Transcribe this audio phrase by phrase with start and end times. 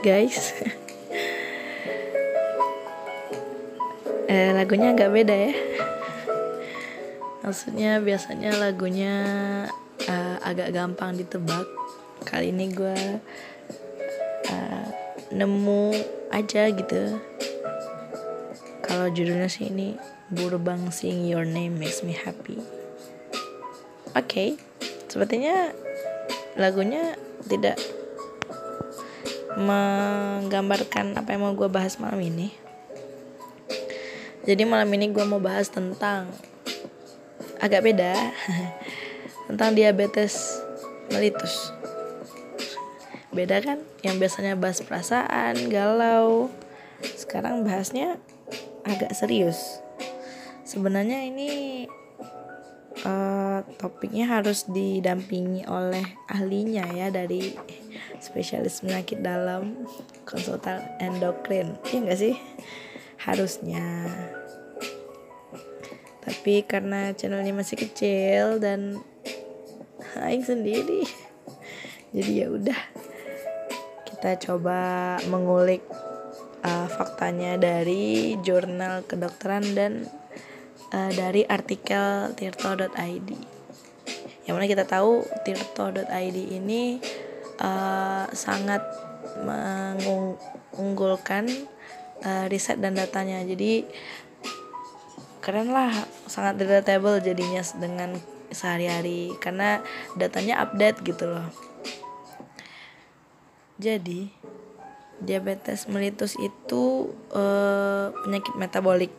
[0.00, 0.56] guys.
[4.30, 5.52] Eh, lagunya agak beda ya.
[7.42, 9.14] Maksudnya biasanya lagunya
[10.06, 11.66] uh, agak gampang ditebak.
[12.22, 12.94] Kali ini gue
[14.54, 14.86] uh,
[15.34, 15.84] nemu
[16.30, 17.18] aja gitu.
[18.86, 19.98] Kalau judulnya sih ini
[20.30, 22.62] Burbang Sing Your Name Makes Me Happy.
[24.14, 24.30] Oke.
[24.30, 24.50] Okay.
[25.10, 25.74] sepertinya
[26.54, 27.18] lagunya
[27.50, 27.82] tidak
[29.60, 32.50] menggambarkan apa yang mau gue bahas malam ini.
[34.48, 36.32] Jadi malam ini gue mau bahas tentang
[37.60, 38.16] agak beda
[39.52, 40.64] tentang diabetes
[41.12, 41.76] melitus
[43.30, 43.78] beda kan?
[44.02, 46.50] Yang biasanya bahas perasaan galau.
[47.16, 48.18] Sekarang bahasnya
[48.82, 49.80] agak serius.
[50.66, 51.86] Sebenarnya ini
[53.06, 57.54] uh, topiknya harus didampingi oleh ahlinya ya dari
[58.20, 59.86] spesialis penyakit dalam
[60.28, 61.76] konsultan endokrin.
[61.90, 62.34] Ya enggak sih?
[63.20, 63.84] Harusnya.
[66.20, 69.00] Tapi karena channelnya masih kecil dan
[70.20, 71.06] aing sendiri
[72.10, 72.80] jadi ya udah.
[74.06, 74.78] Kita coba
[75.30, 75.80] mengulik
[76.66, 79.92] uh, faktanya dari jurnal kedokteran dan
[80.92, 83.60] uh, dari artikel tirto.id
[84.50, 86.98] yang mana kita tahu tirto.id ini
[87.62, 88.82] uh, sangat
[89.46, 91.46] mengunggulkan
[92.24, 93.46] uh, riset dan datanya.
[93.46, 93.86] Jadi
[95.38, 95.94] keren lah
[96.26, 98.18] sangat relatable jadinya dengan
[98.50, 99.38] sehari-hari.
[99.38, 99.78] Karena
[100.18, 101.46] datanya update gitu loh.
[103.78, 104.34] Jadi
[105.20, 109.12] diabetes mellitus itu uh, penyakit metabolik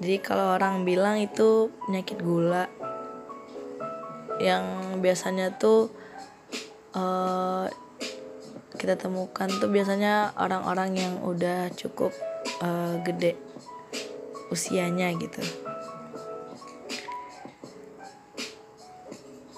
[0.00, 2.72] jadi kalau orang bilang itu penyakit gula
[4.40, 5.92] yang biasanya tuh
[6.96, 7.68] uh,
[8.80, 12.16] kita temukan tuh biasanya orang-orang yang udah cukup
[12.64, 13.36] uh, gede
[14.48, 15.44] usianya gitu.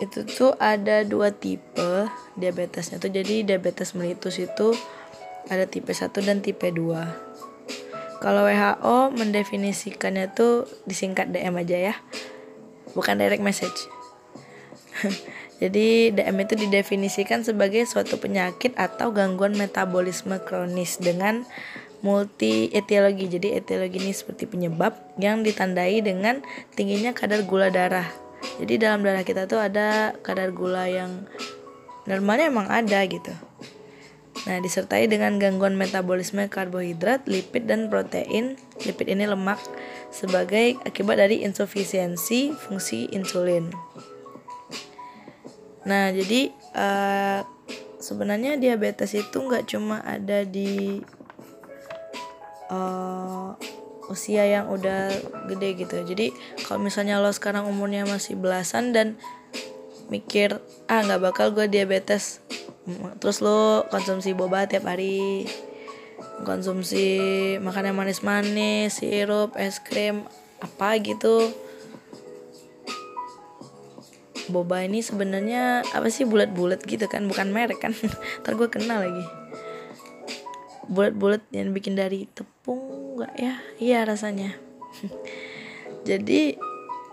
[0.02, 3.14] Itu tuh ada dua tipe diabetesnya tuh.
[3.14, 4.74] Jadi diabetes mellitus itu
[5.46, 7.31] ada tipe 1 dan tipe 2
[8.22, 11.94] kalau WHO mendefinisikannya tuh disingkat DM aja ya
[12.94, 13.90] bukan direct message
[15.62, 21.42] jadi DM itu didefinisikan sebagai suatu penyakit atau gangguan metabolisme kronis dengan
[22.02, 23.30] multi etiologi.
[23.30, 26.42] Jadi etiologi ini seperti penyebab yang ditandai dengan
[26.74, 28.10] tingginya kadar gula darah.
[28.58, 31.24] Jadi dalam darah kita tuh ada kadar gula yang
[32.04, 33.30] normalnya emang ada gitu.
[34.42, 38.58] Nah, disertai dengan gangguan metabolisme karbohidrat, lipid dan protein.
[38.82, 39.60] Lipid ini lemak
[40.10, 43.70] sebagai akibat dari insufisiensi fungsi insulin.
[45.86, 47.40] Nah, jadi uh,
[48.02, 50.98] sebenarnya diabetes itu nggak cuma ada di
[52.72, 53.54] uh,
[54.10, 55.08] usia yang udah
[55.48, 56.34] gede gitu jadi
[56.66, 59.16] kalau misalnya lo sekarang umurnya masih belasan dan
[60.12, 60.60] mikir
[60.90, 62.42] ah nggak bakal gue diabetes
[63.22, 65.46] terus lo konsumsi boba tiap hari.
[66.42, 67.06] Konsumsi
[67.62, 70.26] makanan manis-manis sirup es krim
[70.58, 71.50] apa gitu.
[74.50, 76.26] Boba ini sebenarnya apa sih?
[76.26, 77.94] Bulat-bulat gitu kan bukan merek kan.
[78.42, 79.26] Ntar gue kenal lagi.
[80.90, 83.54] Bulat-bulat yang bikin dari tepung nggak ya?
[83.78, 84.58] Iya rasanya.
[86.08, 86.58] Jadi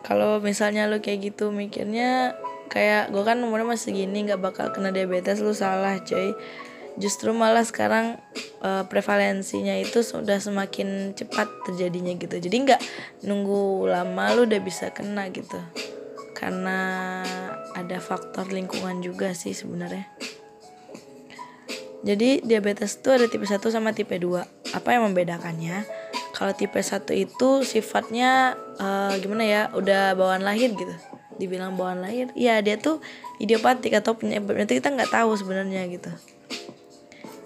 [0.01, 2.33] kalau misalnya lu kayak gitu mikirnya
[2.69, 6.37] kayak gue kan umurnya masih gini nggak bakal kena diabetes lu salah coy
[6.99, 8.19] justru malah sekarang
[8.61, 12.81] uh, prevalensinya itu sudah semakin cepat terjadinya gitu jadi nggak
[13.25, 15.57] nunggu lama lu udah bisa kena gitu
[16.37, 17.23] karena
[17.75, 20.07] ada faktor lingkungan juga sih sebenarnya
[21.99, 24.71] jadi diabetes itu ada tipe 1 sama tipe 2.
[24.71, 25.83] Apa yang membedakannya?
[26.31, 29.61] Kalau tipe 1 itu sifatnya uh, gimana ya?
[29.75, 30.95] Udah bawaan lahir gitu.
[31.39, 32.29] Dibilang bawaan lahir.
[32.35, 32.99] Iya, dia tuh
[33.39, 36.11] idiopatik atau penyebabnya itu kita nggak tahu sebenarnya gitu.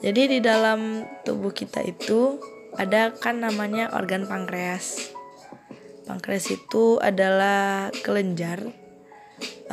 [0.03, 2.41] Jadi di dalam tubuh kita itu
[2.75, 5.13] ada kan namanya organ pankreas.
[6.03, 8.83] Pankreas itu adalah kelenjar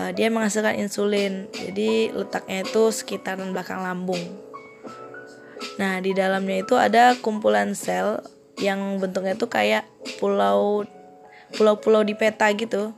[0.01, 1.49] uh, dia menghasilkan insulin.
[1.53, 4.21] Jadi letaknya itu sekitaran belakang lambung.
[5.77, 8.21] Nah, di dalamnya itu ada kumpulan sel
[8.61, 9.89] yang bentuknya itu kayak
[10.21, 10.85] pulau
[11.57, 12.93] pulau-pulau di peta gitu.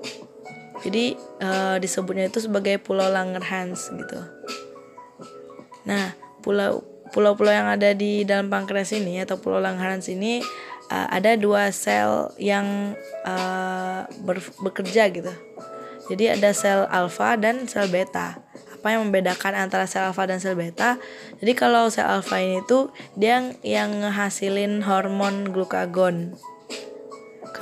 [0.82, 4.18] Jadi uh, disebutnya itu sebagai Pulau Langerhans gitu.
[5.86, 6.82] Nah, pulau
[7.12, 10.40] pulau-pulau yang ada di dalam pankreas ini atau Pulau Langerhans ini
[10.90, 12.96] uh, ada dua sel yang
[13.26, 15.30] uh, ber, bekerja gitu.
[16.10, 18.42] Jadi ada sel alfa dan sel beta.
[18.82, 20.98] apa yang membedakan antara sel alfa dan sel beta
[21.38, 26.34] jadi kalau sel alfa ini tuh dia yang ngehasilin hormon glukagon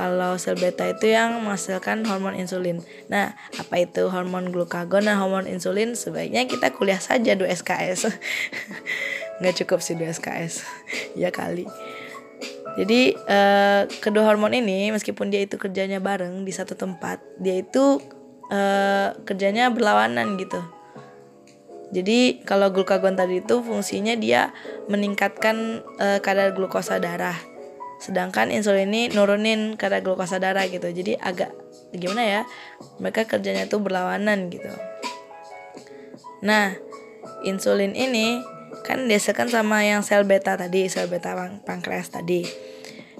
[0.00, 2.80] kalau sel beta itu yang menghasilkan hormon insulin.
[3.12, 5.92] Nah, apa itu hormon glukagon dan hormon insulin?
[5.92, 8.08] Sebaiknya kita kuliah saja 2 SKS.
[9.44, 10.64] Nggak cukup sih 2 SKS.
[11.20, 11.68] ya kali.
[12.80, 18.00] Jadi uh, kedua hormon ini meskipun dia itu kerjanya bareng di satu tempat, dia itu
[18.48, 20.64] uh, kerjanya berlawanan gitu.
[21.92, 24.56] Jadi kalau glukagon tadi itu fungsinya dia
[24.88, 27.49] meningkatkan uh, kadar glukosa darah
[28.00, 30.88] sedangkan insulin ini nurunin kadar glukosa darah gitu.
[30.88, 31.52] Jadi agak
[31.92, 32.42] gimana ya
[32.98, 34.72] mereka kerjanya tuh berlawanan gitu.
[36.40, 36.74] Nah
[37.44, 38.40] insulin ini
[38.80, 41.36] kan dihasilkan sama yang sel beta tadi sel beta
[41.68, 42.48] pankreas tadi.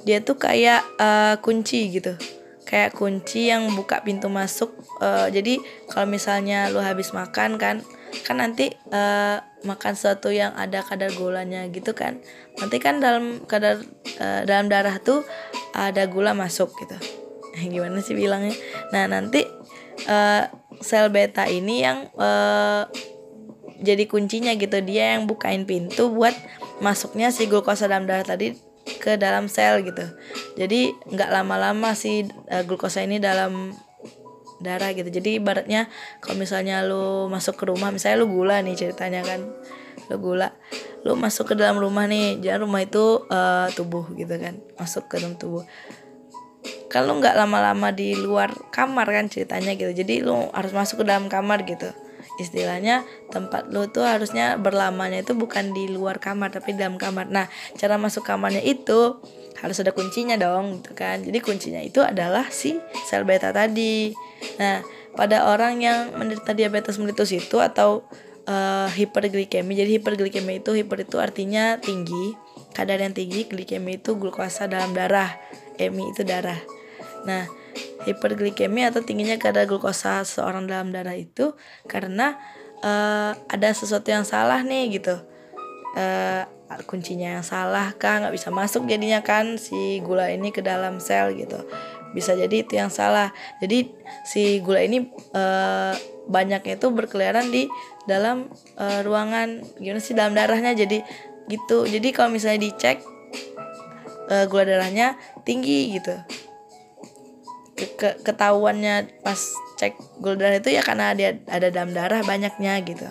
[0.01, 2.17] Dia tuh kayak uh, kunci gitu.
[2.65, 4.73] Kayak kunci yang buka pintu masuk
[5.03, 5.61] uh, jadi
[5.91, 7.83] kalau misalnya lu habis makan kan
[8.27, 12.19] kan nanti uh, makan sesuatu yang ada kadar gulanya gitu kan.
[12.59, 13.81] Nanti kan dalam kadar
[14.19, 15.23] uh, dalam darah tuh
[15.75, 16.97] ada gula masuk gitu.
[17.73, 18.55] Gimana sih bilangnya?
[18.91, 19.47] Nah nanti
[20.07, 20.43] uh,
[20.81, 22.89] sel beta ini yang uh,
[23.81, 24.81] jadi kuncinya gitu.
[24.83, 26.35] Dia yang bukain pintu buat
[26.81, 28.57] masuknya si glukosa dalam darah tadi
[28.99, 30.05] ke dalam sel gitu.
[30.57, 33.77] Jadi nggak lama-lama si uh, glukosa ini dalam
[34.61, 35.09] darah gitu.
[35.09, 35.89] Jadi ibaratnya
[36.21, 39.41] kalau misalnya lu masuk ke rumah misalnya lu gula nih ceritanya kan
[40.13, 40.55] lu gula
[41.03, 45.19] lu masuk ke dalam rumah nih jangan rumah itu uh, tubuh gitu kan masuk ke
[45.19, 45.65] dalam tubuh.
[46.93, 49.97] Kalau nggak lama-lama di luar kamar kan ceritanya gitu.
[49.97, 51.89] Jadi lu harus masuk ke dalam kamar gitu.
[52.37, 57.33] Istilahnya tempat lu tuh harusnya berlamanya itu bukan di luar kamar tapi dalam kamar.
[57.33, 57.49] Nah
[57.81, 59.23] cara masuk kamarnya itu
[59.61, 64.17] harus ada kuncinya dong gitu kan jadi kuncinya itu adalah si sel beta tadi
[64.57, 64.85] Nah,
[65.15, 68.07] pada orang yang menderita diabetes mellitus itu atau
[68.49, 69.77] uh, hiperglikemi.
[69.77, 72.35] Jadi hiperglikemi itu hiper itu artinya tinggi,
[72.73, 75.37] kadar yang tinggi, glikemi itu glukosa dalam darah,
[75.77, 76.59] emi itu darah.
[77.29, 77.45] Nah,
[78.09, 81.53] hiperglikemi atau tingginya kadar glukosa seorang dalam darah itu
[81.85, 82.41] karena
[82.81, 85.21] uh, ada sesuatu yang salah nih gitu.
[85.91, 86.47] Uh,
[86.87, 91.35] kuncinya yang salah kah nggak bisa masuk jadinya kan si gula ini ke dalam sel
[91.35, 91.59] gitu.
[92.15, 93.35] Bisa jadi itu yang salah.
[93.59, 93.91] Jadi
[94.23, 95.45] si gula ini e,
[96.31, 97.67] banyaknya itu berkeliaran di
[98.07, 99.63] dalam e, ruangan.
[99.79, 100.15] Gimana sih?
[100.15, 100.75] Dalam darahnya.
[100.75, 101.03] Jadi
[101.51, 101.87] gitu.
[101.87, 103.03] Jadi kalau misalnya dicek
[104.31, 106.15] e, gula darahnya tinggi gitu.
[107.79, 109.39] Ke, ke ketahuannya pas
[109.79, 113.07] cek gula darah itu ya karena dia ada dalam darah banyaknya gitu.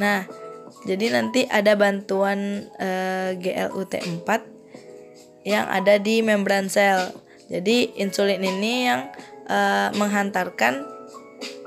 [0.00, 0.37] Nah
[0.88, 2.90] jadi nanti ada bantuan e,
[3.36, 4.28] GLUT4
[5.44, 7.12] yang ada di membran sel.
[7.48, 9.08] Jadi insulin ini yang
[9.48, 10.84] uh, menghantarkan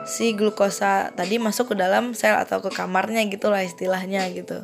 [0.05, 4.61] si glukosa tadi masuk ke dalam sel atau ke kamarnya gitulah istilahnya gitu.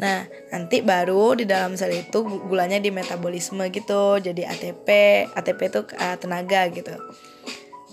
[0.00, 4.88] Nah, nanti baru di dalam sel itu gulanya di metabolisme gitu, jadi ATP,
[5.32, 6.96] ATP itu uh, tenaga gitu.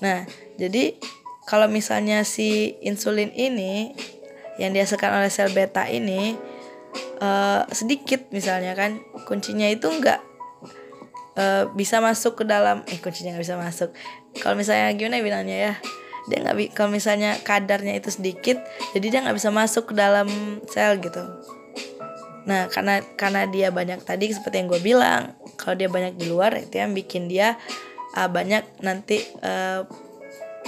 [0.03, 0.27] Nah,
[0.59, 0.99] jadi
[1.47, 3.95] kalau misalnya si insulin ini
[4.57, 6.37] yang dihasilkan oleh sel beta ini
[7.21, 10.19] uh, sedikit misalnya kan kuncinya itu nggak
[11.37, 13.89] uh, bisa masuk ke dalam eh kuncinya nggak bisa masuk.
[14.37, 15.73] Kalau misalnya gimana bilangnya ya?
[16.27, 18.59] Dia nggak kalau misalnya kadarnya itu sedikit
[18.91, 20.27] jadi dia nggak bisa masuk ke dalam
[20.67, 21.23] sel gitu.
[22.47, 26.55] Nah karena karena dia banyak tadi seperti yang gue bilang kalau dia banyak di luar
[26.59, 27.55] itu yang bikin dia
[28.15, 29.83] uh, banyak nanti uh,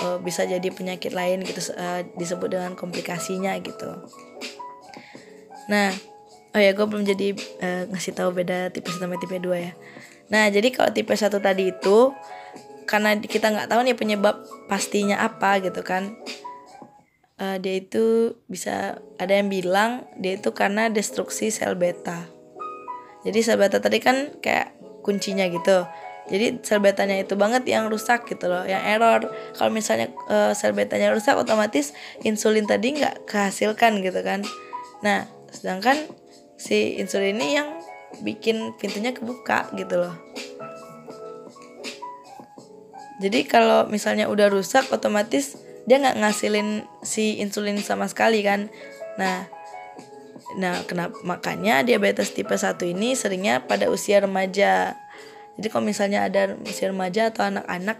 [0.03, 4.07] uh, bisa jadi penyakit lain gitu uh, disebut dengan komplikasinya gitu.
[5.69, 5.93] Nah
[6.49, 9.73] oh ya gue belum jadi uh, ngasih tahu beda tipe 1 sama tipe 2 ya.
[10.33, 12.13] Nah jadi kalau tipe 1 tadi itu
[12.89, 16.17] karena kita nggak tahu nih penyebab pastinya apa gitu kan
[17.37, 22.25] uh, dia itu bisa ada yang bilang dia itu karena destruksi sel beta.
[23.21, 24.73] Jadi sel beta tadi kan kayak
[25.05, 25.85] kuncinya gitu
[26.29, 29.25] jadi sel betanya itu banget yang rusak gitu loh yang error.
[29.57, 30.13] Kalau misalnya
[30.53, 34.45] sel betanya rusak otomatis insulin tadi nggak kehasilkan gitu kan.
[35.01, 35.97] Nah sedangkan
[36.55, 37.67] si insulin ini yang
[38.21, 40.15] bikin pintunya kebuka gitu loh.
[43.19, 45.57] Jadi kalau misalnya udah rusak otomatis
[45.89, 48.69] dia nggak ngasilin si insulin sama sekali kan.
[49.17, 49.49] Nah
[50.57, 54.97] nah kenapa makanya diabetes tipe 1 ini seringnya pada usia remaja
[55.59, 57.99] jadi kalau misalnya ada usia remaja atau anak-anak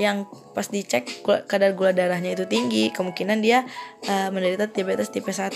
[0.00, 1.06] yang pas dicek
[1.46, 3.62] kadar gula darahnya itu tinggi kemungkinan dia
[4.10, 5.54] uh, menderita diabetes tipe 1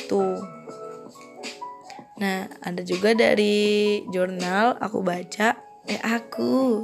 [2.19, 5.55] Nah, ada juga dari jurnal aku baca,
[5.87, 6.83] eh aku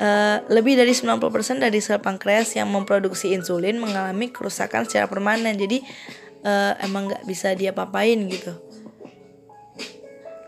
[0.00, 5.60] uh, lebih dari 90% dari sel pankreas yang memproduksi insulin mengalami kerusakan secara permanen.
[5.60, 5.84] Jadi
[6.40, 8.56] uh, emang nggak bisa dia papain gitu.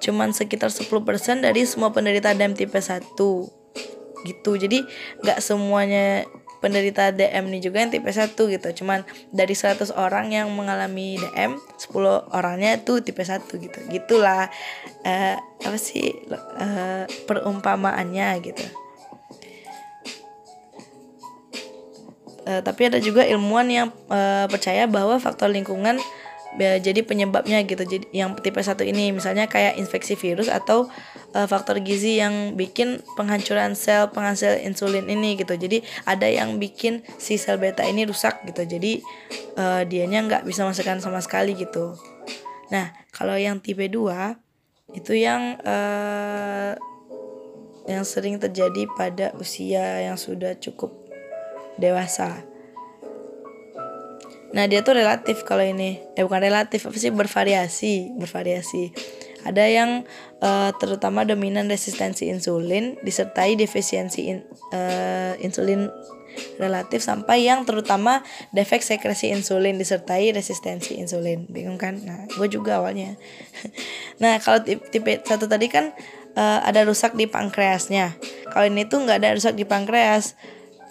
[0.07, 0.87] Cuman sekitar 10%
[1.43, 3.03] dari semua penderita DM tipe 1
[4.23, 4.51] gitu.
[4.55, 4.87] Jadi
[5.27, 6.23] nggak semuanya
[6.63, 8.69] penderita DM ini juga yang tipe 1 gitu.
[8.83, 9.03] Cuman
[9.35, 13.79] dari 100 orang yang mengalami DM, 10 orangnya itu tipe 1 gitu.
[13.91, 14.47] Gitulah
[15.03, 18.67] uh, apa sih uh, perumpamaannya gitu.
[22.47, 25.99] Uh, tapi ada juga ilmuwan yang uh, percaya bahwa faktor lingkungan
[26.57, 27.85] jadi penyebabnya gitu.
[27.85, 30.89] Jadi yang tipe satu ini misalnya kayak infeksi virus atau
[31.37, 35.55] uh, faktor gizi yang bikin penghancuran sel penghasil insulin ini gitu.
[35.55, 38.65] Jadi ada yang bikin si sel beta ini rusak gitu.
[38.65, 39.05] Jadi
[39.61, 41.97] uh, dianya nggak bisa masukkan sama sekali gitu.
[42.73, 46.75] Nah, kalau yang tipe 2 itu yang uh,
[47.87, 50.91] yang sering terjadi pada usia yang sudah cukup
[51.79, 52.56] dewasa.
[54.57, 58.89] Nah dia tuh relatif kalau ini, eh bukan relatif apa sih bervariasi, bervariasi.
[59.45, 59.91] Ada yang
[60.41, 65.93] uh, terutama dominan resistensi insulin disertai defisiensi in, uh, insulin
[66.57, 71.45] relatif sampai yang terutama defek sekresi insulin disertai resistensi insulin.
[71.53, 72.01] Bingung kan?
[72.01, 73.15] Nah, gue juga awalnya.
[74.23, 75.93] nah, kalau tipe, tipe satu tadi kan
[76.37, 78.17] uh, ada rusak di pankreasnya.
[78.51, 80.37] Kalau ini tuh nggak ada rusak di pankreas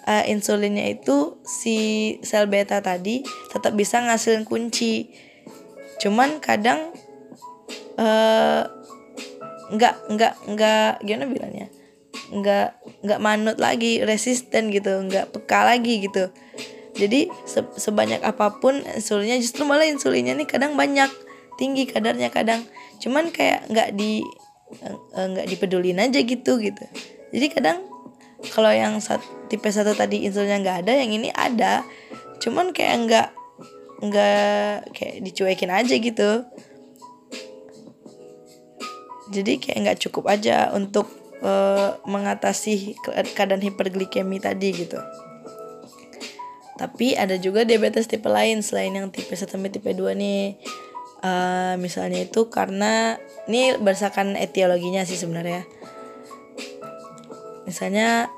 [0.06, 1.76] uh, insulinnya itu si
[2.22, 5.10] sel beta tadi tetap bisa ngasilin kunci.
[6.00, 6.94] Cuman kadang
[7.98, 8.62] uh,
[9.74, 11.68] nggak nggak nggak gimana bilangnya?
[12.30, 12.68] Nggak
[13.02, 16.30] nggak manut lagi resisten gitu nggak peka lagi gitu.
[16.96, 21.10] Jadi se sebanyak apa pun insulinnya justru malah insulinnya nih kadang banyak
[21.60, 22.64] tinggi kadarnya kadang.
[23.02, 24.24] Cuman kayak nggak di
[24.80, 26.84] eh, nggak dipedulin aja gitu gitu.
[27.36, 27.95] Jadi kadang
[28.52, 31.82] kalau yang sat, tipe satu tadi insulinnya nggak ada yang ini ada.
[32.42, 33.28] Cuman kayak nggak
[33.96, 36.44] nggak kayak dicuekin aja gitu.
[39.32, 41.08] Jadi kayak nggak cukup aja untuk
[41.40, 42.94] uh, mengatasi
[43.34, 45.00] keadaan hiperglikemi tadi gitu.
[46.76, 50.60] Tapi ada juga diabetes tipe lain selain yang tipe 1 sampai tipe 2 nih.
[51.24, 53.16] Uh, misalnya itu karena
[53.48, 55.64] ini berdasarkan etiologinya sih sebenarnya
[57.66, 58.30] misalnya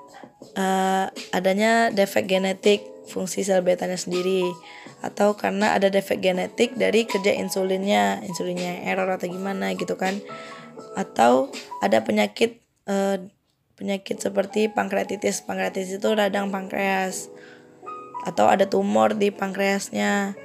[0.57, 4.45] uh, adanya defek genetik fungsi sel betanya sendiri
[5.01, 10.19] atau karena ada defek genetik dari kerja insulinnya insulinnya error atau gimana gitu kan.
[10.95, 13.17] Atau ada penyakit uh,
[13.79, 17.31] penyakit seperti pankreatitis pankreatitis itu radang pankreas
[18.27, 20.37] atau ada tumor di pankreasnya.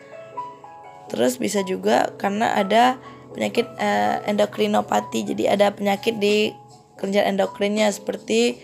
[1.12, 2.96] Terus bisa juga karena ada
[3.34, 6.54] penyakit uh, endokrinopati jadi ada penyakit di
[7.04, 8.64] kelenjar endokrinnya seperti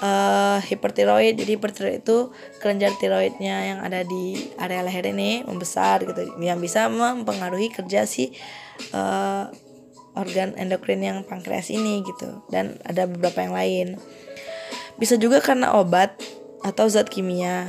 [0.00, 1.36] uh, hipertiroid.
[1.36, 2.32] Jadi hipertiroid itu
[2.64, 6.40] kelenjar tiroidnya yang ada di area leher ini membesar gitu.
[6.40, 8.32] Yang bisa mempengaruhi kerja si
[8.96, 9.52] uh,
[10.16, 12.40] organ endokrin yang pankreas ini gitu.
[12.48, 13.88] Dan ada beberapa yang lain.
[14.96, 16.16] Bisa juga karena obat
[16.64, 17.68] atau zat kimia.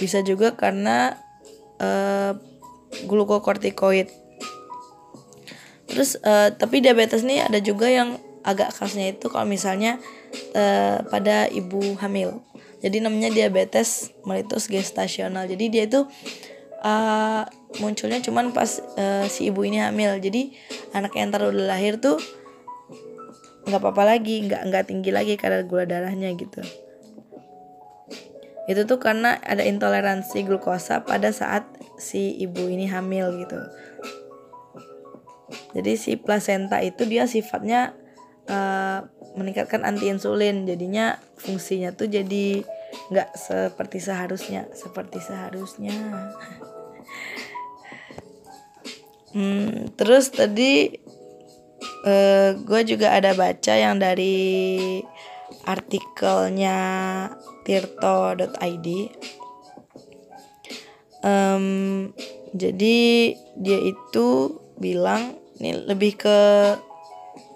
[0.00, 1.20] Bisa juga karena
[1.84, 2.32] uh,
[3.04, 4.08] glukokortikoid.
[5.88, 10.00] Terus uh, tapi diabetes nih ada juga yang agak khasnya itu kalau misalnya
[10.56, 12.40] uh, pada ibu hamil.
[12.80, 15.44] Jadi namanya diabetes mellitus gestasional.
[15.44, 16.08] Jadi dia itu
[16.80, 17.44] uh,
[17.84, 20.16] munculnya cuman pas uh, si ibu ini hamil.
[20.16, 20.56] Jadi
[20.96, 22.16] anak yang taruh udah lahir tuh
[23.68, 26.64] nggak apa-apa lagi, nggak nggak tinggi lagi kadar gula darahnya gitu.
[28.64, 31.68] Itu tuh karena ada intoleransi glukosa pada saat
[32.00, 33.60] si ibu ini hamil gitu.
[35.76, 37.92] Jadi si plasenta itu dia sifatnya
[38.48, 39.04] uh,
[39.38, 42.64] meningkatkan anti insulin jadinya fungsinya tuh jadi
[43.12, 45.94] nggak seperti seharusnya seperti seharusnya.
[49.28, 50.88] Hmm, terus tadi
[52.04, 54.98] uh, eh, gue juga ada baca yang dari
[55.68, 56.80] artikelnya
[57.68, 58.88] tirto.id
[61.22, 62.08] um,
[62.56, 62.98] jadi
[63.58, 64.28] dia itu
[64.80, 66.38] bilang ini lebih ke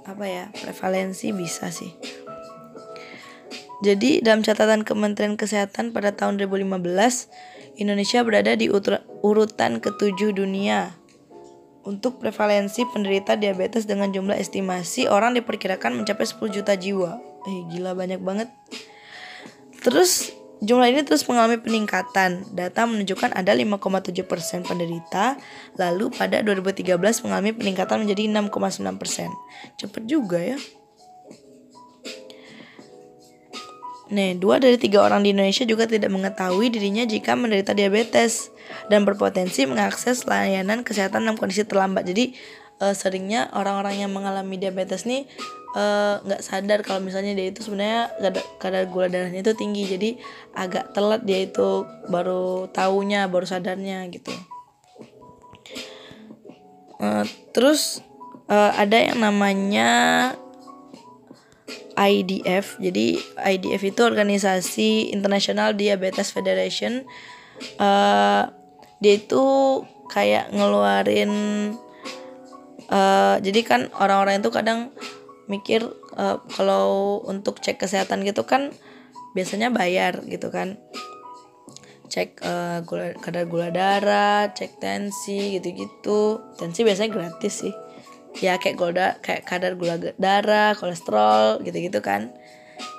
[0.07, 1.95] apa ya prevalensi bisa sih
[3.83, 6.87] jadi dalam catatan Kementerian Kesehatan pada tahun 2015
[7.83, 8.71] Indonesia berada di
[9.23, 10.95] urutan ketujuh dunia
[11.83, 17.19] untuk prevalensi penderita diabetes dengan jumlah estimasi orang diperkirakan mencapai 10 juta jiwa.
[17.43, 18.49] Eh gila banyak banget.
[19.83, 20.31] Terus
[20.63, 22.47] Jumlah ini terus mengalami peningkatan.
[22.55, 25.35] Data menunjukkan ada 5,7% penderita,
[25.75, 26.95] lalu pada 2013
[27.27, 29.27] mengalami peningkatan menjadi 6,9%.
[29.83, 30.59] Cepet juga ya.
[34.13, 38.53] Nih, dua dari tiga orang di Indonesia juga tidak mengetahui dirinya jika menderita diabetes
[38.93, 42.07] dan berpotensi mengakses layanan kesehatan dalam kondisi terlambat.
[42.07, 42.37] Jadi
[42.81, 45.27] uh, seringnya orang-orang yang mengalami diabetes nih
[45.73, 48.13] eh, nggak uh, sadar kalau misalnya dia itu sebenarnya
[48.61, 49.89] kadar, gula darahnya itu tinggi.
[49.89, 50.11] Jadi
[50.53, 54.33] agak telat dia itu baru taunya, baru sadarnya gitu.
[57.01, 57.25] Uh,
[57.57, 58.05] terus
[58.53, 59.91] uh, ada yang namanya
[61.97, 62.77] IDF.
[62.81, 67.09] Jadi IDF itu organisasi International Diabetes Federation.
[67.81, 68.49] Uh,
[69.03, 69.45] dia itu
[70.13, 71.33] kayak ngeluarin
[72.93, 74.93] uh, jadi kan orang-orang itu kadang
[75.49, 75.83] mikir
[76.15, 78.71] uh, kalau untuk cek kesehatan gitu kan
[79.33, 80.77] biasanya bayar gitu kan.
[82.13, 86.45] Cek uh, gula, kadar gula darah cek tensi gitu-gitu.
[86.61, 87.75] Tensi biasanya gratis sih.
[88.45, 92.33] Ya kayak gula kayak kadar gula darah kolesterol gitu-gitu kan.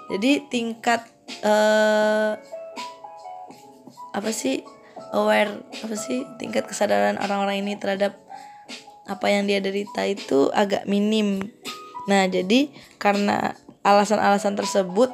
[0.10, 1.06] Jadi tingkat
[1.46, 2.36] uh,
[4.14, 4.62] apa sih
[5.14, 8.18] aware apa sih tingkat kesadaran orang-orang ini terhadap
[9.04, 11.44] apa yang dia derita itu agak minim.
[12.08, 15.12] Nah jadi karena alasan-alasan tersebut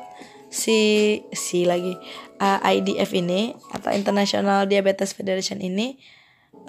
[0.50, 1.98] si si lagi
[2.41, 5.98] uh, IDF ini atau International Diabetes Federation ini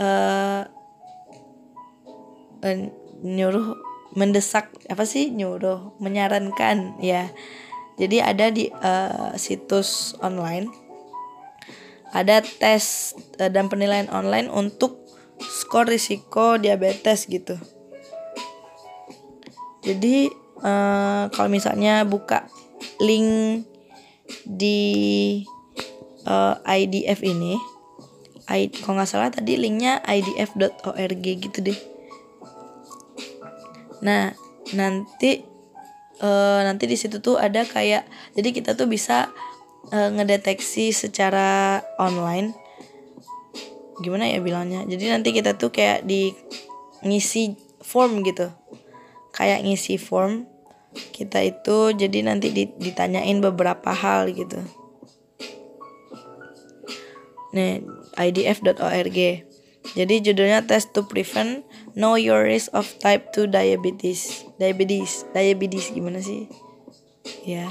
[0.00, 0.64] uh,
[3.24, 3.76] nyuruh
[4.16, 7.28] mendesak apa sih nyuruh menyarankan ya.
[8.00, 10.72] Jadi ada di uh, situs online
[12.10, 14.99] ada tes uh, dan penilaian online untuk
[15.40, 17.56] skor risiko diabetes gitu.
[19.80, 20.28] Jadi
[20.60, 22.46] uh, kalau misalnya buka
[23.00, 23.64] link
[24.44, 24.80] di
[26.28, 27.56] uh, IDF ini
[28.50, 31.78] I, kalau nggak salah tadi linknya idf.org gitu deh.
[34.02, 34.34] Nah,
[34.74, 35.46] nanti
[36.18, 39.30] uh, nanti di situ tuh ada kayak jadi kita tuh bisa
[39.94, 42.50] uh, ngedeteksi secara online
[44.00, 44.82] gimana ya bilangnya.
[44.88, 46.32] Jadi nanti kita tuh kayak di
[47.04, 48.50] ngisi form gitu.
[49.30, 50.48] Kayak ngisi form
[51.14, 54.58] kita itu jadi nanti ditanyain beberapa hal gitu.
[57.54, 57.82] Nih,
[58.18, 59.18] idf.org.
[59.90, 61.66] Jadi judulnya Test to Prevent
[61.98, 64.46] Know Your Risk of Type 2 Diabetes.
[64.60, 66.46] Diabetes, diabetes gimana sih?
[67.42, 67.66] Ya.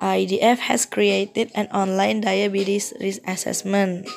[0.00, 4.08] IDF has created an online diabetes risk assessment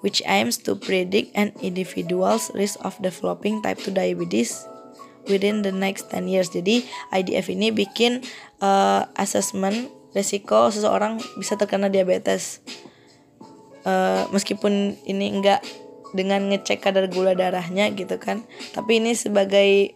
[0.00, 4.64] which aims to predict an individual's risk of developing type 2 diabetes
[5.26, 6.48] within the next 10 years.
[6.48, 8.22] Jadi IDF ini bikin
[8.62, 12.62] uh, assessment resiko seseorang bisa terkena diabetes.
[13.82, 15.62] Uh, meskipun ini enggak
[16.12, 19.92] dengan ngecek kadar gula darahnya gitu kan tapi ini sebagai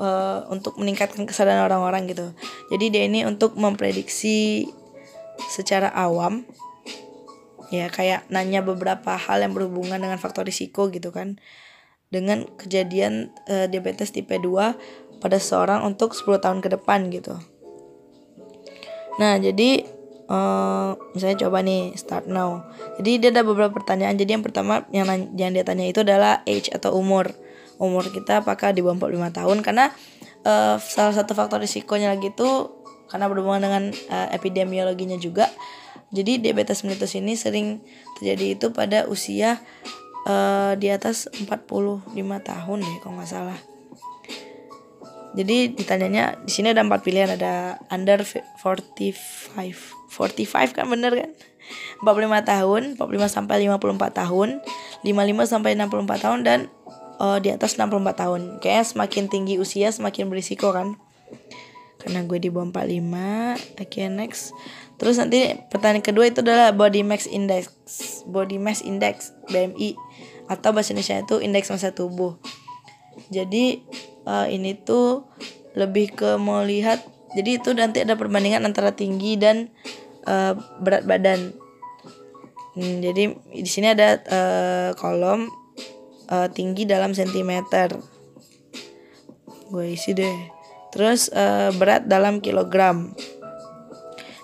[0.00, 2.32] uh, untuk meningkatkan kesadaran orang-orang gitu.
[2.72, 4.68] Jadi dia ini untuk memprediksi
[5.52, 6.48] secara awam
[7.68, 11.40] ya kayak nanya beberapa hal yang berhubungan dengan faktor risiko gitu kan.
[12.06, 17.34] Dengan kejadian uh, diabetes tipe 2 pada seorang untuk 10 tahun ke depan gitu.
[19.16, 19.96] Nah, jadi
[20.28, 22.62] uh, misalnya coba nih start now.
[23.00, 24.14] Jadi dia ada beberapa pertanyaan.
[24.14, 27.32] Jadi yang pertama yang yang dia tanya itu adalah age atau umur
[27.76, 29.56] umur kita apakah di bawah 45 tahun.
[29.64, 29.92] Karena
[30.44, 32.48] uh, salah satu faktor risikonya lagi itu
[33.06, 35.50] karena berhubungan dengan uh, epidemiologinya juga.
[36.14, 37.82] Jadi diabetes mellitus ini sering
[38.18, 39.58] terjadi itu pada usia
[40.26, 42.06] uh, di atas 45
[42.42, 43.58] tahun deh kalau nggak salah.
[45.36, 49.52] Jadi ditanyanya di sini ada empat pilihan ada under 45
[50.08, 51.30] 45 kan bener kan?
[52.00, 54.48] 45 tahun 45 sampai 54 tahun
[55.04, 56.58] 55 sampai 64 tahun dan
[57.18, 58.40] uh, di atas 64 tahun.
[58.60, 60.96] Kayaknya semakin tinggi usia semakin berisiko kan?
[62.00, 64.54] Karena gue di bawah 45 oke okay, next.
[64.96, 67.74] Terus nanti pertanyaan kedua itu adalah body mass index.
[68.24, 69.98] Body mass index BMI
[70.46, 72.38] atau bahasa Indonesia itu indeks massa tubuh.
[73.28, 73.82] Jadi
[74.24, 75.26] uh, ini tuh
[75.76, 77.04] lebih ke mau lihat
[77.36, 79.68] jadi itu nanti ada perbandingan antara tinggi dan
[80.24, 81.52] uh, berat badan.
[82.72, 85.48] Hmm, jadi di sini ada uh, kolom
[86.30, 87.96] uh, tinggi dalam sentimeter.
[89.70, 90.36] Gue isi deh.
[90.94, 93.12] Terus uh, berat dalam kilogram.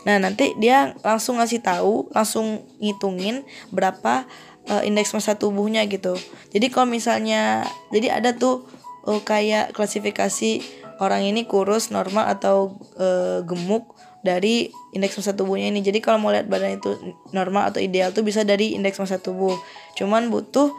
[0.02, 4.26] Nah nanti dia langsung ngasih tahu langsung ngitungin berapa
[4.66, 6.18] uh, indeks massa tubuhnya gitu.
[6.50, 7.62] Jadi kalau misalnya
[7.94, 8.66] jadi ada tuh
[9.06, 15.82] uh, kayak klasifikasi orang ini kurus, normal atau uh, gemuk dari indeks massa tubuhnya ini.
[15.82, 16.94] Jadi kalau mau lihat badan itu
[17.34, 19.54] normal atau ideal tuh bisa dari indeks massa tubuh.
[19.98, 20.70] Cuman butuh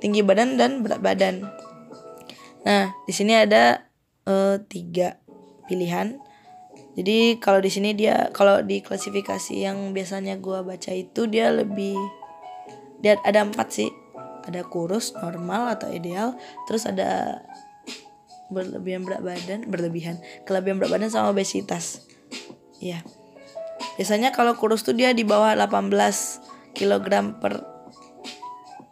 [0.00, 1.44] tinggi badan dan berat badan.
[2.66, 3.86] Nah, di sini ada
[4.26, 5.20] uh, tiga
[5.66, 6.18] pilihan.
[6.96, 11.92] jadi kalau di sini dia kalau di klasifikasi yang biasanya gua baca itu dia lebih
[13.04, 13.90] dia ada empat sih
[14.46, 17.42] ada kurus normal atau ideal terus ada
[18.48, 22.06] berlebihan berat badan berlebihan kelebihan berat badan sama obesitas
[22.80, 23.00] ya
[23.96, 25.92] biasanya kalau kurus tuh dia di bawah 18
[26.76, 27.08] kg
[27.40, 27.76] per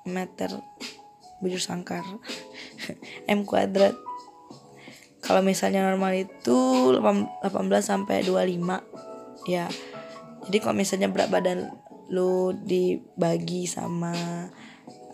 [0.08, 0.52] meter.
[1.40, 2.04] Bujur sangkar.
[3.32, 3.96] M kuadrat.
[5.24, 6.56] Kalau misalnya normal itu
[7.00, 7.40] 18
[7.80, 9.68] sampai 25 ya.
[10.44, 11.72] Jadi kalau misalnya berat badan
[12.12, 14.12] lu dibagi sama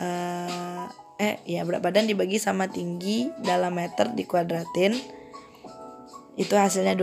[0.02, 0.84] uh,
[1.22, 4.98] eh ya berat badan dibagi sama tinggi dalam meter dikuadratin
[6.34, 6.98] itu hasilnya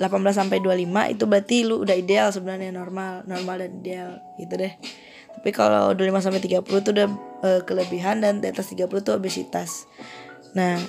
[0.00, 4.10] 18 sampai 25 itu berarti lu udah ideal sebenarnya normal normal dan ideal
[4.40, 4.72] gitu deh.
[5.36, 7.08] Tapi kalau 25 sampai 30 itu udah
[7.44, 9.84] uh, kelebihan dan di atas 30 itu obesitas.
[10.56, 10.80] Nah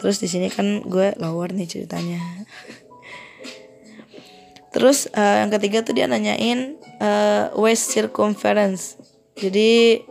[0.00, 2.20] terus di sini kan gue lower nih ceritanya.
[4.74, 8.98] Terus uh, yang ketiga tuh dia nanyain uh, waist circumference.
[9.38, 10.02] Jadi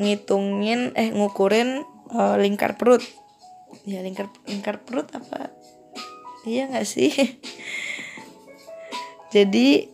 [0.00, 3.04] ngitungin eh ngukurin uh, lingkar perut.
[3.84, 5.61] Ya lingkar lingkar perut apa
[6.46, 7.10] iya nggak sih?
[9.34, 9.92] Jadi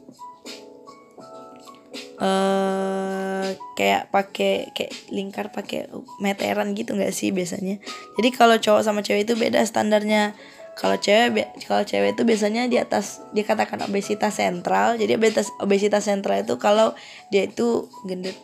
[2.19, 3.47] uh,
[3.79, 5.87] kayak pakai kayak lingkar pakai
[6.19, 7.79] meteran gitu nggak sih biasanya?
[8.19, 10.35] Jadi kalau cowok sama cewek itu beda standarnya.
[10.79, 14.99] Kalau cewek kalau cewek itu biasanya di atas dikatakan obesitas sentral.
[14.99, 16.95] Jadi obesitas obesitas sentral itu kalau
[17.31, 18.35] dia itu gendut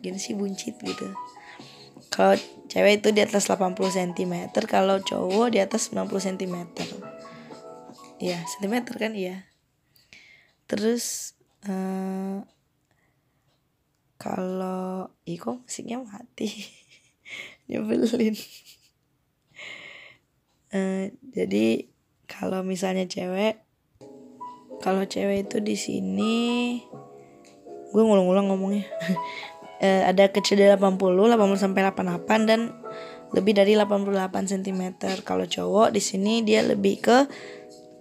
[0.00, 1.12] gini sih buncit gitu.
[2.12, 2.36] Kalau
[2.68, 6.56] cewek itu di atas 80 cm kalau cowok di atas 90 cm
[8.22, 9.50] iya cm kan iya.
[10.70, 11.34] Terus
[11.66, 12.46] uh,
[14.16, 16.48] kalau iko musiknya mati
[17.68, 18.38] nyebelin.
[20.72, 21.90] Uh, jadi
[22.30, 23.60] kalau misalnya cewek
[24.80, 26.34] kalau cewek itu di sini
[27.92, 28.86] gue ngulang-ngulang ngomongnya.
[29.82, 32.70] Eh, ada kecil dari 80, 80 sampai 88 dan
[33.34, 34.14] lebih dari 88
[34.54, 34.82] cm.
[35.26, 37.26] Kalau cowok di sini dia lebih ke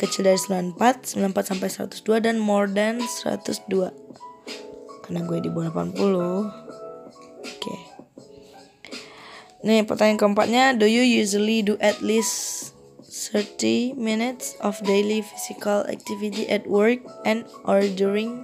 [0.02, 3.94] kecil dari 94, 94 sampai 102 dan more than 102.
[5.06, 5.94] Karena gue di bawah 80.
[5.94, 6.50] Oke.
[7.46, 7.80] Okay.
[9.62, 12.74] Nih, pertanyaan keempatnya, do you usually do at least
[13.06, 16.98] 30 minutes of daily physical activity at work
[17.30, 18.42] and or during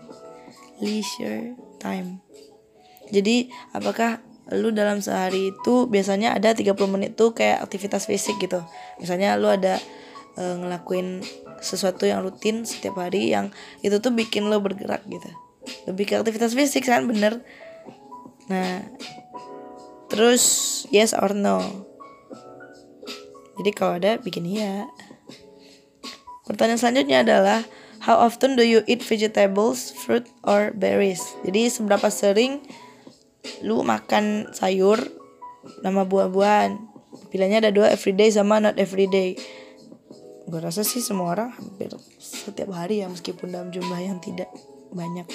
[0.78, 2.22] leisure time?
[3.10, 4.22] Jadi apakah
[4.54, 8.64] lu dalam sehari itu biasanya ada 30 menit tuh kayak aktivitas fisik gitu.
[9.02, 9.82] Misalnya lu ada
[10.38, 11.26] e, ngelakuin
[11.60, 13.50] sesuatu yang rutin setiap hari yang
[13.82, 15.30] itu tuh bikin lo bergerak gitu.
[15.90, 17.42] Lebih ke aktivitas fisik kan bener.
[18.48, 18.86] Nah,
[20.08, 21.60] terus yes or no.
[23.58, 24.86] Jadi kalau ada bikin iya.
[26.46, 27.60] Pertanyaan selanjutnya adalah
[28.06, 31.20] how often do you eat vegetables, fruit or berries?
[31.44, 32.64] Jadi seberapa sering
[33.66, 35.02] lu makan sayur
[35.84, 36.80] nama buah-buahan
[37.32, 39.36] pilihannya ada dua everyday sama not everyday
[40.48, 44.48] gue rasa sih semua orang hampir setiap hari ya meskipun dalam jumlah yang tidak
[44.92, 45.28] banyak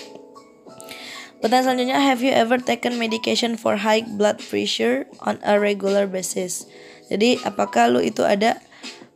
[1.42, 6.70] Pertanyaan selanjutnya, have you ever taken medication for high blood pressure on a regular basis?
[7.10, 8.62] Jadi, apakah lu itu ada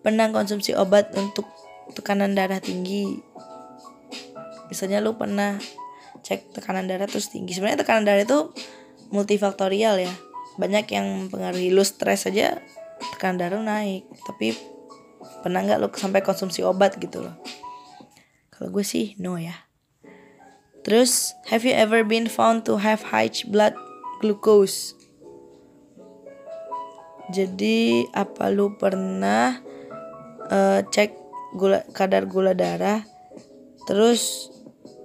[0.02, 1.46] pernah konsumsi obat untuk
[1.94, 3.22] tekanan darah tinggi?
[4.66, 5.62] Misalnya lu pernah
[6.26, 7.54] cek tekanan darah terus tinggi.
[7.54, 8.50] Sebenarnya tekanan darah itu
[9.14, 10.12] multifaktorial ya
[10.56, 12.58] banyak yang mempengaruhi lu stres aja
[13.14, 14.56] tekanan darah naik tapi
[15.42, 17.36] pernah nggak lu sampai konsumsi obat gitu loh?
[18.50, 19.66] Kalau gue sih no ya.
[20.86, 23.74] Terus have you ever been found to have high blood
[24.22, 24.94] glucose?
[27.34, 29.58] Jadi apa lu pernah
[30.46, 31.10] uh, cek
[31.58, 33.02] gula kadar gula darah
[33.86, 34.50] terus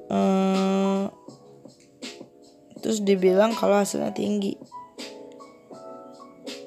[0.09, 1.09] um,
[2.77, 4.57] terus dibilang kalau hasilnya tinggi.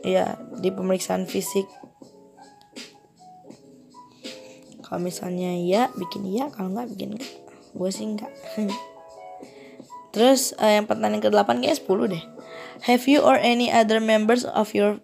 [0.05, 1.65] Ya di pemeriksaan fisik
[4.95, 6.47] kalau misalnya iya bikin iya.
[6.55, 7.35] Kalau nggak bikin enggak
[7.75, 8.31] gue sih enggak
[10.15, 12.25] terus uh, yang pertanyaan ke delapan kayak 10 deh.
[12.87, 15.03] Have you or any other members of your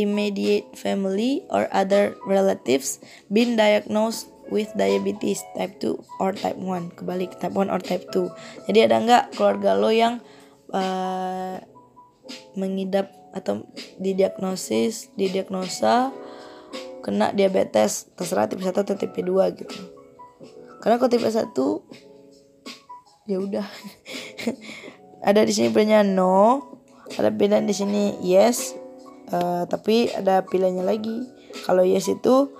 [0.00, 7.36] immediate family or other relatives been diagnosed with diabetes type 2 or type 1 kebalik
[7.36, 8.32] type 1 or type 2
[8.72, 10.24] jadi ada nggak keluarga lo yang
[10.72, 11.60] uh,
[12.56, 13.68] mengidap atau
[14.00, 16.16] didiagnosis didiagnosa
[17.04, 19.78] kena diabetes terserah tipe 1 atau tipe 2 gitu.
[20.82, 21.48] Karena kalau tipe 1
[23.28, 23.66] ya udah.
[25.28, 26.62] Ada di sini pilihannya no
[27.18, 28.78] ada pilihan di sini yes
[29.34, 31.26] uh, tapi ada pilihannya lagi.
[31.66, 32.54] Kalau yes itu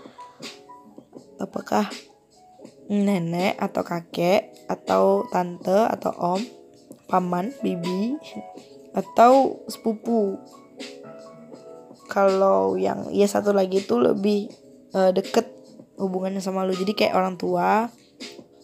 [1.38, 1.86] apakah
[2.90, 6.42] nenek atau kakek atau tante atau om
[7.06, 8.18] paman bibi
[8.96, 10.40] atau sepupu
[12.08, 14.48] kalau yang ya satu lagi itu lebih
[14.96, 15.46] uh, deket
[16.00, 16.72] hubungannya sama lu.
[16.72, 17.92] Jadi kayak orang tua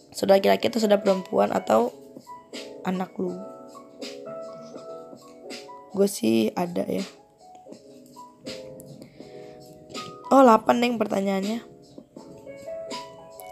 [0.09, 1.93] saudara laki-laki atau saudara perempuan atau
[2.83, 3.37] anak lu.
[5.93, 7.05] Gue sih ada ya.
[10.33, 11.59] Oh 8 deh pertanyaannya.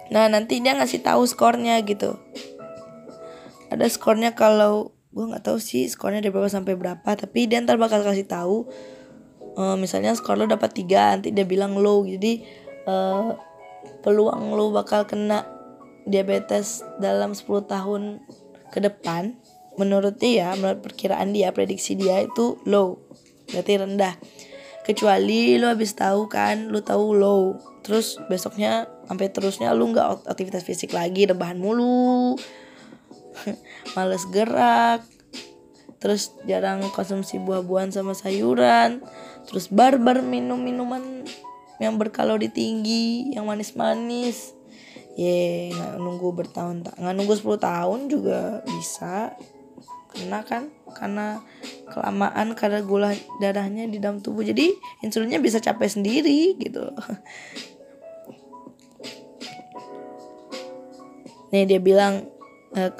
[0.10, 2.17] Nah nanti dia ngasih tahu skornya gitu.
[3.69, 7.77] Ada skornya kalau gue nggak tahu sih skornya dari berapa sampai berapa tapi dia ntar
[7.77, 8.65] bakal kasih tahu
[9.58, 12.06] uh, misalnya skor lo dapat tiga nanti dia bilang low.
[12.06, 12.44] Jadi
[12.89, 13.34] uh,
[14.02, 15.48] peluang lo bakal kena
[16.04, 18.02] diabetes dalam 10 tahun
[18.74, 19.38] ke depan.
[19.74, 23.02] Menurut dia menurut perkiraan dia prediksi dia itu low.
[23.50, 24.16] Berarti rendah.
[24.84, 27.58] Kecuali lu habis tahu kan lu tahu low.
[27.82, 32.38] Terus besoknya sampai terusnya lu nggak aktivitas fisik lagi rebahan mulu.
[33.98, 35.12] Males gerak
[36.04, 39.00] terus jarang konsumsi buah-buahan sama sayuran.
[39.48, 41.24] Terus barbar minum minuman
[41.80, 44.52] yang berkalori tinggi yang manis-manis.
[45.16, 49.32] Ye nggak nunggu bertahun tahun nggak nunggu 10 tahun juga bisa.
[50.12, 50.68] Kena kan?
[50.92, 51.39] Karena
[51.88, 54.44] kelamaan karena gula darahnya di dalam tubuh.
[54.44, 54.76] Jadi
[55.08, 56.84] insulinnya bisa capek sendiri gitu.
[61.56, 62.28] Nih dia bilang
[62.76, 62.92] eh,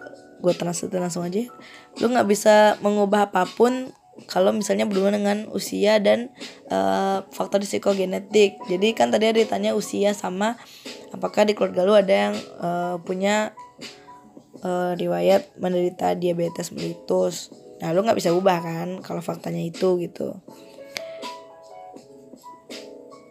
[0.44, 1.52] gue translate langsung aja
[2.02, 3.94] lu nggak bisa mengubah apa pun
[4.30, 6.30] kalau misalnya berhubungan dengan usia dan
[6.70, 8.62] uh, faktor psikogenetik.
[8.70, 10.54] Jadi kan tadi ada ditanya usia sama
[11.10, 13.58] apakah di keluarga lu ada yang uh, punya
[14.64, 17.52] uh, riwayat menderita diabetes mellitus
[17.84, 20.40] nah lu nggak bisa ubah kan kalau faktanya itu gitu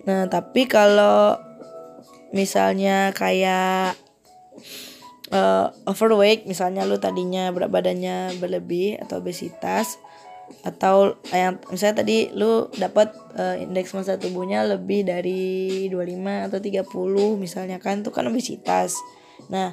[0.04, 1.40] nah tapi kalau
[2.36, 3.96] misalnya kayak
[5.32, 9.98] uh, overweight misalnya lu tadinya berat badannya berlebih atau obesitas
[10.62, 17.40] atau yang misalnya tadi lu dapat uh, indeks massa tubuhnya lebih dari 25 atau 30
[17.40, 19.00] misalnya kan itu kan obesitas.
[19.48, 19.72] Nah,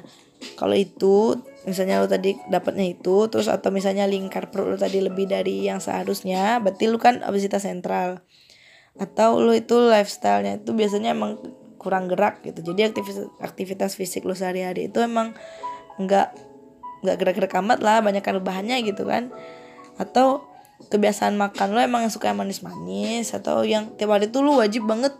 [0.56, 1.36] kalau itu
[1.68, 5.84] misalnya lu tadi dapatnya itu terus atau misalnya lingkar perut lu tadi lebih dari yang
[5.84, 8.24] seharusnya berarti lu kan obesitas sentral
[8.96, 11.36] atau lu itu lifestylenya itu biasanya emang
[11.80, 12.60] kurang gerak gitu.
[12.60, 15.32] Jadi aktivitas aktivitas fisik lu sehari-hari itu emang
[15.96, 16.28] nggak
[17.00, 19.32] nggak gerak-gerak amat lah banyak bahannya gitu kan.
[19.96, 20.44] Atau
[20.92, 24.84] kebiasaan makan lo emang yang suka yang manis-manis atau yang tiap hari tuh lu wajib
[24.88, 25.12] banget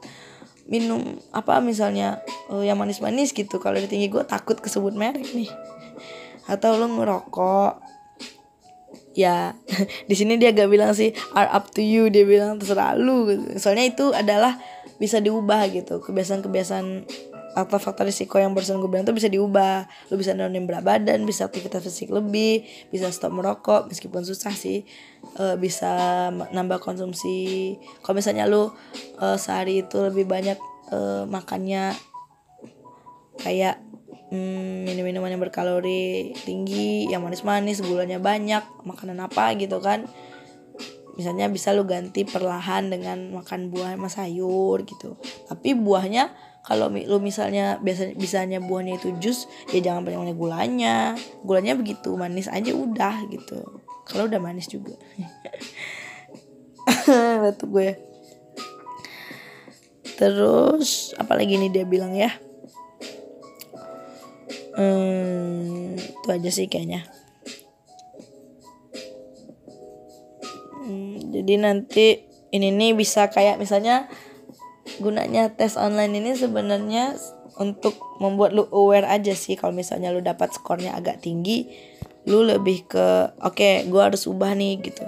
[0.70, 2.20] minum apa misalnya
[2.53, 3.57] uh, yang manis-manis gitu.
[3.57, 5.49] Kalau di tinggi gue takut kesebut merek nih.
[6.44, 7.88] Atau lo ngerokok.
[9.16, 9.57] Ya
[10.09, 13.59] di sini dia gak bilang sih are up to you dia bilang terserah lu gitu.
[13.59, 14.55] soalnya itu adalah
[15.01, 16.05] bisa diubah gitu.
[16.05, 16.87] Kebiasaan-kebiasaan
[17.51, 19.89] atau faktor risiko yang barusan gue bilang tuh bisa diubah.
[20.13, 22.63] Lu bisa nurunin berat badan bisa aktivitas fisik lebih
[22.95, 24.87] bisa stop merokok meskipun susah sih
[25.41, 27.75] uh, bisa nambah konsumsi.
[28.05, 28.71] Kalau misalnya lu
[29.19, 30.61] uh, sehari itu lebih banyak
[30.93, 31.97] uh, makannya
[33.41, 33.81] kayak
[34.31, 40.07] hmm, minum-minuman yang berkalori tinggi yang manis-manis gulanya banyak makanan apa gitu kan
[41.14, 45.16] misalnya bisa lu ganti perlahan dengan makan buah sama sayur gitu.
[45.49, 50.96] Tapi buahnya kalau lu misalnya biasa bisanya buahnya itu jus ya jangan banyak banyak gulanya.
[51.42, 53.83] Gulanya begitu manis aja udah gitu.
[54.07, 54.94] Kalau udah manis juga.
[57.42, 57.96] Batu gue.
[60.20, 62.29] Terus apalagi nih dia bilang ya?
[64.77, 67.19] Hmm, itu aja sih kayaknya
[71.31, 74.11] jadi nanti ini nih bisa kayak misalnya
[74.99, 77.14] gunanya tes online ini sebenarnya
[77.61, 81.69] untuk membuat lu aware aja sih kalau misalnya lu dapat skornya agak tinggi
[82.29, 85.05] lu lebih ke oke okay, gue harus ubah nih gitu.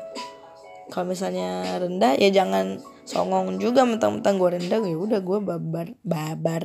[0.93, 6.63] Kalau misalnya rendah ya jangan songong juga mentang-mentang gue rendah ya udah gue babar babar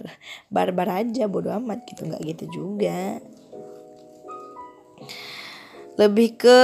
[0.51, 3.19] barbar aja bodo amat gitu nggak gitu juga.
[5.97, 6.59] Lebih ke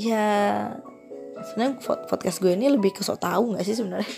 [0.00, 0.26] ya
[1.44, 1.76] sebenarnya
[2.08, 4.08] podcast gue ini lebih ke sok tahu nggak sih sebenarnya?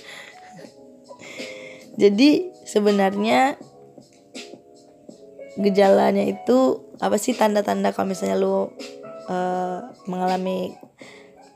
[2.02, 3.58] Jadi sebenarnya
[5.58, 8.72] gejalanya itu apa sih tanda-tanda kalau misalnya lu
[9.28, 10.72] uh, mengalami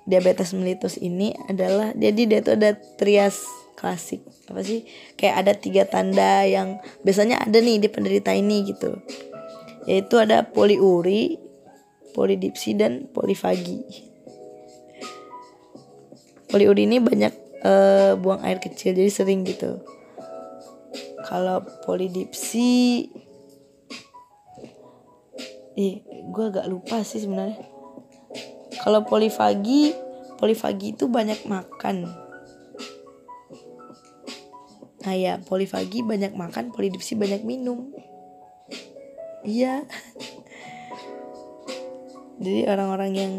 [0.04, 3.42] diabetes mellitus ini adalah jadi dia tuh ada trias
[3.74, 4.22] klasik.
[4.46, 4.84] Apa sih?
[5.18, 9.00] Kayak ada tiga tanda yang biasanya ada nih di penderita ini gitu.
[9.88, 11.40] Yaitu ada poliuri
[12.14, 14.05] polidipsi dan polifagi
[16.46, 19.82] poliuri ini banyak uh, buang air kecil jadi sering gitu.
[21.26, 23.02] Kalau polidipsi
[25.76, 27.58] ih gue agak lupa sih sebenarnya.
[28.80, 29.92] Kalau polifagi
[30.38, 32.06] polifagi itu banyak makan.
[35.06, 37.90] Nah ya polifagi banyak makan polidipsi banyak minum.
[39.42, 39.82] Iya.
[42.42, 43.32] Jadi orang-orang yang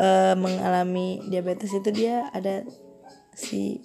[0.00, 2.64] uh, mengalami diabetes itu dia ada
[3.34, 3.80] si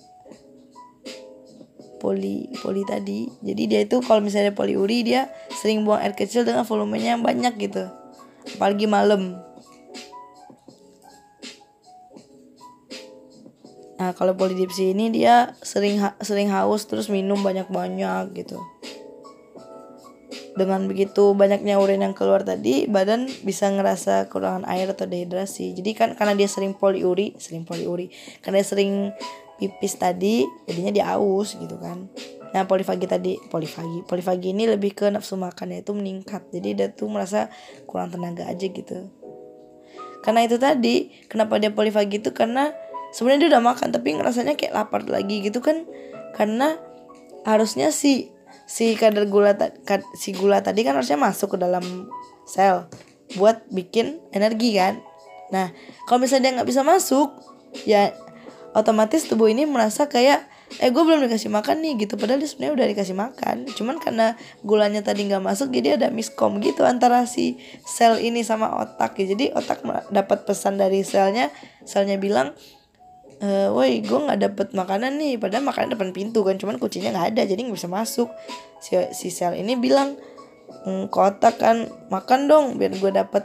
[2.01, 3.29] poli poli tadi.
[3.39, 7.55] Jadi dia itu kalau misalnya poliuri dia sering buang air kecil dengan volumenya yang banyak
[7.59, 7.87] gitu.
[8.59, 9.39] Apalagi malam.
[13.95, 18.59] Nah kalau polidipsi ini dia sering ha sering haus terus minum banyak banyak gitu
[20.53, 25.73] dengan begitu banyaknya urin yang keluar tadi badan bisa ngerasa kekurangan air atau dehidrasi.
[25.73, 28.13] Jadi kan karena dia sering poliuri sering poliuri
[28.45, 28.93] karena dia sering
[29.57, 32.05] pipis tadi jadinya dia aus gitu kan.
[32.53, 36.45] Nah polifagi tadi polifagi polifagi ini lebih ke nafsu makannya itu meningkat.
[36.53, 37.49] Jadi dia tuh merasa
[37.89, 39.09] kurang tenaga aja gitu.
[40.21, 42.71] Karena itu tadi kenapa dia polifagi itu karena
[43.09, 45.89] sebenarnya dia udah makan tapi ngerasanya kayak lapar lagi gitu kan.
[46.37, 46.77] Karena
[47.43, 48.32] harusnya si
[48.65, 51.83] si kadar gula kad, si gula tadi kan harusnya masuk ke dalam
[52.47, 52.87] sel
[53.35, 54.99] buat bikin energi kan.
[55.51, 55.71] Nah
[56.07, 57.29] kalau misalnya dia nggak bisa masuk
[57.83, 58.13] ya
[58.73, 60.49] otomatis tubuh ini merasa kayak
[60.81, 62.17] eh gue belum dikasih makan nih gitu.
[62.17, 63.55] Padahal dia sebenarnya udah dikasih makan.
[63.77, 64.33] Cuman karena
[64.65, 69.13] gulanya tadi nggak masuk jadi ada miskom gitu antara si sel ini sama otak.
[69.21, 71.53] Ya jadi otak dapat pesan dari selnya
[71.85, 72.57] selnya bilang
[73.43, 75.35] e, woi gue nggak dapet makanan nih.
[75.35, 78.31] Padahal makanan depan pintu kan cuman kuncinya nggak ada jadi nggak bisa masuk.
[78.79, 80.15] Si, si sel ini bilang
[80.87, 83.43] mm, kotak kan makan dong biar gue dapet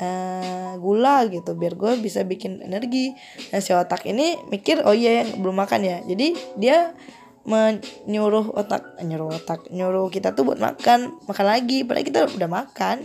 [0.00, 1.52] uh, gula gitu.
[1.52, 3.12] Biar gue bisa bikin energi.
[3.52, 6.00] Nah si otak ini mikir oh iya yang belum makan ya.
[6.08, 6.96] Jadi dia
[7.44, 11.84] menyuruh otak eh, nyuruh otak nyuruh kita tuh buat makan makan lagi.
[11.84, 12.96] Padahal kita udah makan.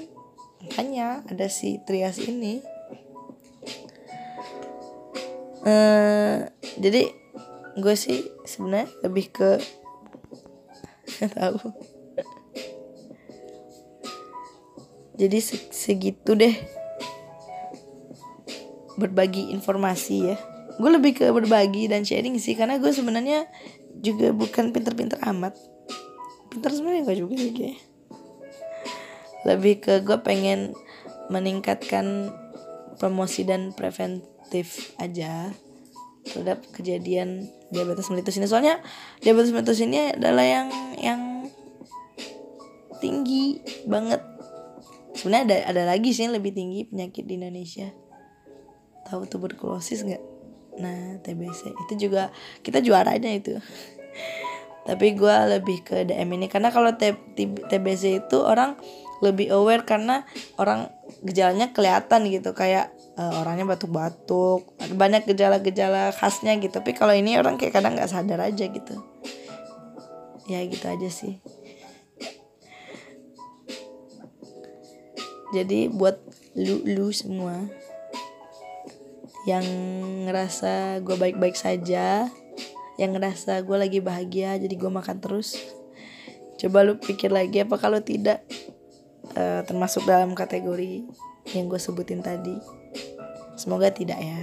[0.60, 2.79] Makanya ada si trias ini
[5.66, 6.38] uh,
[6.80, 7.10] jadi
[7.80, 9.52] gue sih sebenarnya lebih ke
[11.36, 11.60] tahu.
[15.20, 15.38] Jadi
[15.76, 16.56] segitu deh.
[18.96, 20.38] Berbagi informasi ya.
[20.80, 23.48] Gue lebih ke berbagi dan sharing sih karena gue sebenarnya
[24.00, 25.56] juga bukan pinter-pinter amat.
[26.48, 27.90] Pinter sebenarnya gue juga sih
[29.48, 30.76] lebih ke gue pengen
[31.32, 32.34] meningkatkan
[33.00, 33.72] promosi dan
[34.50, 35.54] preventif aja
[36.26, 38.50] terhadap kejadian diabetes mellitus ini.
[38.50, 38.82] Soalnya
[39.22, 41.22] diabetes mellitus ini adalah yang yang
[42.98, 44.26] tinggi banget.
[45.14, 47.94] Sebenarnya ada ada lagi sih yang lebih tinggi penyakit di Indonesia.
[49.06, 50.24] Tahu tuberkulosis nggak?
[50.82, 52.34] Nah TBC itu juga
[52.66, 53.54] kita juaranya itu.
[54.90, 56.50] Tapi gue lebih ke DM ini.
[56.50, 58.74] Karena kalau TBC itu orang
[59.20, 60.24] lebih aware karena
[60.56, 60.88] orang
[61.24, 66.80] gejalanya kelihatan gitu kayak uh, orangnya batuk-batuk banyak gejala-gejala khasnya gitu.
[66.80, 68.96] Tapi kalau ini orang kayak kadang nggak sadar aja gitu.
[70.48, 71.38] Ya gitu aja sih.
[75.50, 76.22] Jadi buat
[76.58, 77.58] lu lu semua
[79.48, 79.66] yang
[80.28, 82.30] ngerasa gue baik-baik saja
[83.00, 85.56] yang ngerasa gue lagi bahagia jadi gue makan terus
[86.60, 88.44] coba lu pikir lagi apa kalau tidak
[89.36, 91.06] uh, termasuk dalam kategori
[91.54, 92.56] yang gue sebutin tadi.
[93.60, 94.40] Semoga tidak ya.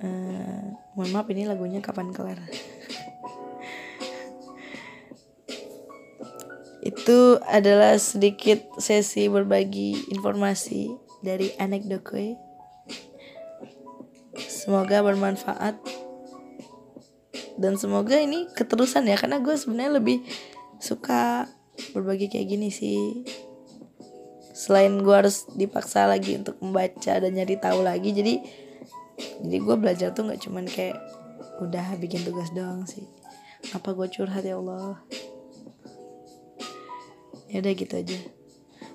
[0.00, 2.38] Uh, mohon maaf ini lagunya kapan kelar?
[6.86, 12.38] Itu adalah sedikit sesi berbagi informasi dari anekdote.
[14.38, 15.74] Semoga bermanfaat.
[17.56, 20.20] Dan semoga ini keterusan ya karena gue sebenarnya lebih
[20.80, 21.48] suka
[21.92, 23.24] berbagi kayak gini sih.
[24.56, 28.40] Selain gue harus dipaksa lagi untuk membaca dan nyari tahu lagi jadi
[29.44, 30.96] jadi gue belajar tuh nggak cuman kayak
[31.60, 33.04] udah bikin tugas doang sih.
[33.76, 35.00] Apa gue curhat ya Allah?
[37.52, 38.18] Ya udah gitu aja.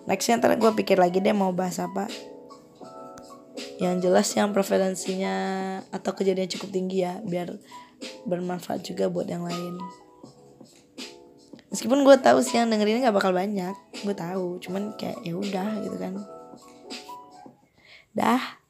[0.09, 2.09] Nextnya ntar gue pikir lagi deh mau bahas apa.
[3.81, 5.35] Yang jelas yang prevalensinya
[5.89, 7.57] atau kejadian cukup tinggi ya biar
[8.25, 9.77] bermanfaat juga buat yang lain
[11.71, 13.73] meskipun gue tahu sih yang dengerin nggak bakal banyak
[14.05, 14.59] gue tahu.
[14.61, 16.13] Cuman kayak ya udah gitu kan.
[18.11, 18.60] Dah